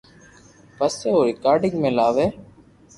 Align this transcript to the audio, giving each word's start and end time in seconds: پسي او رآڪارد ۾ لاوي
پسي 0.77 1.07
او 1.13 1.19
رآڪارد 1.27 1.61
۾ 1.83 1.89
لاوي 1.97 2.27